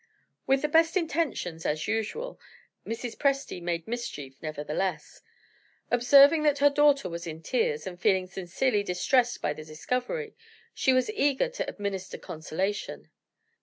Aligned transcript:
With 0.47 0.63
the 0.63 0.67
best 0.67 0.97
intentions 0.97 1.63
(as 1.63 1.87
usual) 1.87 2.39
Mrs. 2.87 3.15
Presty 3.15 3.61
made 3.61 3.87
mischief, 3.87 4.33
nevertheless. 4.41 5.21
Observing 5.91 6.41
that 6.41 6.57
her 6.57 6.71
daughter 6.71 7.07
was 7.07 7.27
in 7.27 7.43
tears, 7.43 7.85
and 7.85 8.01
feeling 8.01 8.25
sincerely 8.25 8.81
distressed 8.81 9.43
by 9.43 9.53
the 9.53 9.63
discovery, 9.63 10.33
she 10.73 10.91
was 10.91 11.11
eager 11.11 11.49
to 11.49 11.69
administer 11.69 12.17
consolation. 12.17 13.11